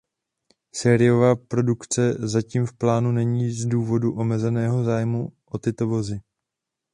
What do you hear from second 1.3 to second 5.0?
produkce zatím v plánu není z důvodu omezeného